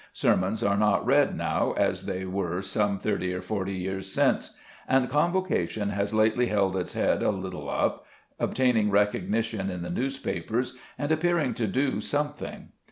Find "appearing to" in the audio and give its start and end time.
11.11-11.67